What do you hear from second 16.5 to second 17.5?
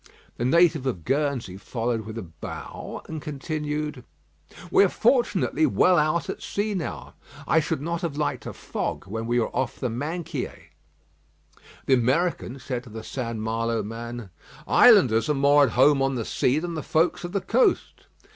than the folks of the